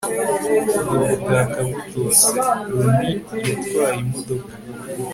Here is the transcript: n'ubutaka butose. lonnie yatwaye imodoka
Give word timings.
n'ubutaka 0.83 1.59
butose. 1.67 2.27
lonnie 2.75 3.11
yatwaye 3.47 3.97
imodoka 4.03 4.51